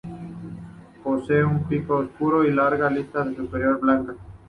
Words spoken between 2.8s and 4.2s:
lista superciliar blanca.